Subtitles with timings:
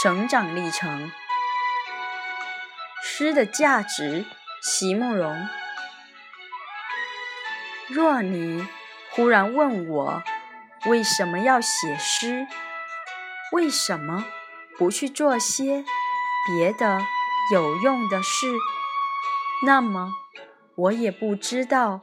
[0.00, 1.10] 成长历程，
[3.02, 4.24] 诗的价值，
[4.62, 5.48] 席慕容。
[7.88, 8.64] 若你
[9.10, 10.22] 忽然问我
[10.86, 12.46] 为什么要写诗，
[13.50, 14.24] 为什么
[14.78, 15.84] 不去做些
[16.46, 17.00] 别的
[17.52, 18.46] 有用的事，
[19.66, 20.12] 那么
[20.76, 22.00] 我也不知道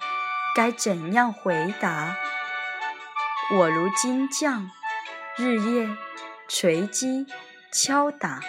[0.53, 2.17] 该怎样回答。
[3.53, 4.69] 我如金匠，
[5.37, 5.95] 日夜
[6.49, 7.25] 锤击。
[7.77, 8.39] 敲打，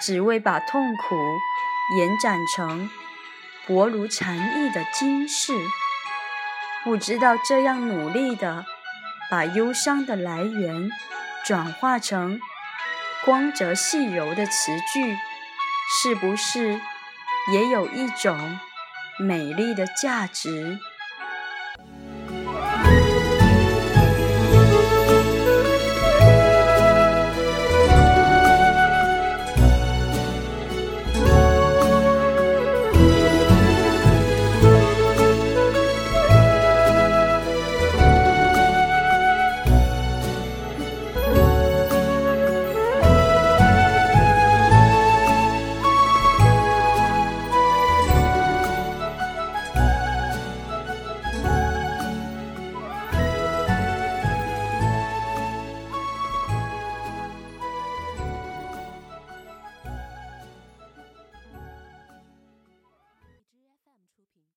[0.00, 1.38] 只为把痛苦
[1.96, 2.90] 延展成
[3.64, 5.52] 薄如蝉翼的金饰。
[6.84, 8.66] 不知道这样努力的
[9.30, 10.90] 把忧伤的来源
[11.44, 12.40] 转化成
[13.24, 15.16] 光泽细柔的词句，
[16.02, 16.80] 是不是
[17.52, 18.58] 也有一种
[19.16, 20.80] 美丽的价值？